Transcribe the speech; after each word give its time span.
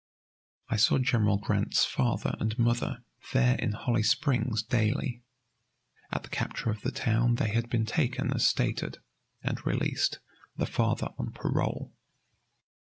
I 0.67 0.77
saw 0.77 0.97
General 0.97 1.37
Grant's 1.37 1.85
father 1.85 2.35
and 2.39 2.57
mother 2.57 3.03
there 3.33 3.55
in 3.59 3.73
Holly 3.73 4.01
Springs 4.01 4.63
daily. 4.63 5.21
At 6.11 6.23
the 6.23 6.29
capture 6.29 6.71
of 6.71 6.81
the 6.81 6.89
town 6.91 7.35
they 7.35 7.49
had 7.49 7.69
been 7.69 7.85
taken 7.85 8.33
as 8.33 8.43
stated, 8.47 8.97
and 9.43 9.63
released, 9.63 10.17
the 10.55 10.65
father 10.65 11.09
on 11.19 11.33
parole. 11.33 11.93